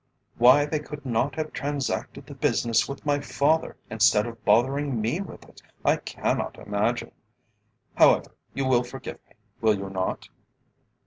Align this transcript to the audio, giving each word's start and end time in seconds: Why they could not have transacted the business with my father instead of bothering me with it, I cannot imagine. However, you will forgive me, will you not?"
Why 0.39 0.65
they 0.65 0.79
could 0.79 1.05
not 1.05 1.35
have 1.35 1.53
transacted 1.53 2.25
the 2.25 2.33
business 2.33 2.89
with 2.89 3.05
my 3.05 3.19
father 3.19 3.77
instead 3.87 4.25
of 4.25 4.43
bothering 4.43 4.99
me 4.99 5.21
with 5.21 5.47
it, 5.47 5.61
I 5.85 5.97
cannot 5.97 6.57
imagine. 6.57 7.11
However, 7.93 8.33
you 8.55 8.65
will 8.65 8.81
forgive 8.83 9.19
me, 9.29 9.35
will 9.61 9.77
you 9.77 9.91
not?" 9.91 10.27